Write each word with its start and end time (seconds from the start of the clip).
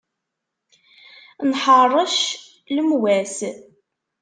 Nḥeṛṛec 1.49 2.15
lemwas. 2.75 3.37